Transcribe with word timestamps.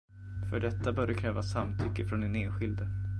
För 0.49 0.59
detta 0.59 0.93
bör 0.93 1.07
det 1.07 1.13
krävas 1.13 1.51
samtycke 1.51 2.05
från 2.05 2.21
den 2.21 2.35
enskilde. 2.35 2.89